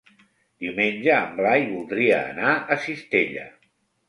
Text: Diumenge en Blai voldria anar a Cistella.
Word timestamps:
Diumenge 0.63 1.11
en 1.17 1.35
Blai 1.41 1.67
voldria 1.75 2.23
anar 2.31 2.55
a 2.55 2.79
Cistella. 2.89 3.47